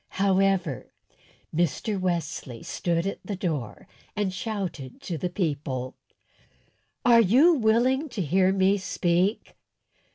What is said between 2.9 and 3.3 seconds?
at